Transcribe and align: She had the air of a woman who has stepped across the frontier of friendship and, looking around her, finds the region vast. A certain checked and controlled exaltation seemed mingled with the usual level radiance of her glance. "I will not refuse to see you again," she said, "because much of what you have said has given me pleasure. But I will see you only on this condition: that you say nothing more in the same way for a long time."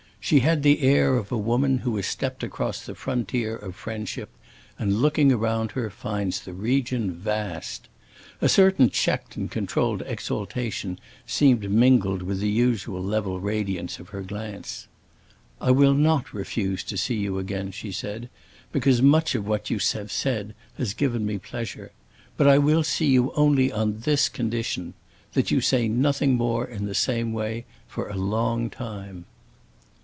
She 0.23 0.41
had 0.41 0.61
the 0.61 0.81
air 0.83 1.15
of 1.17 1.31
a 1.31 1.37
woman 1.37 1.79
who 1.79 1.95
has 1.95 2.05
stepped 2.05 2.43
across 2.43 2.85
the 2.85 2.93
frontier 2.93 3.55
of 3.55 3.75
friendship 3.75 4.29
and, 4.77 5.01
looking 5.01 5.31
around 5.31 5.71
her, 5.71 5.89
finds 5.89 6.39
the 6.41 6.53
region 6.53 7.11
vast. 7.15 7.89
A 8.39 8.47
certain 8.47 8.91
checked 8.91 9.35
and 9.35 9.49
controlled 9.49 10.03
exaltation 10.05 10.99
seemed 11.25 11.69
mingled 11.71 12.21
with 12.21 12.39
the 12.39 12.51
usual 12.51 13.03
level 13.03 13.39
radiance 13.39 13.97
of 13.99 14.09
her 14.09 14.21
glance. 14.21 14.87
"I 15.59 15.71
will 15.71 15.95
not 15.95 16.33
refuse 16.35 16.83
to 16.83 16.97
see 16.97 17.15
you 17.17 17.39
again," 17.39 17.71
she 17.71 17.91
said, 17.91 18.29
"because 18.71 19.01
much 19.01 19.33
of 19.33 19.47
what 19.47 19.71
you 19.71 19.79
have 19.91 20.11
said 20.11 20.53
has 20.77 20.93
given 20.93 21.25
me 21.25 21.39
pleasure. 21.39 21.91
But 22.37 22.45
I 22.47 22.59
will 22.59 22.83
see 22.83 23.07
you 23.07 23.31
only 23.35 23.71
on 23.71 24.01
this 24.01 24.29
condition: 24.29 24.93
that 25.33 25.49
you 25.49 25.61
say 25.61 25.87
nothing 25.87 26.35
more 26.35 26.63
in 26.63 26.85
the 26.85 26.95
same 26.95 27.33
way 27.33 27.65
for 27.87 28.07
a 28.07 28.15
long 28.15 28.69
time." 28.69 29.25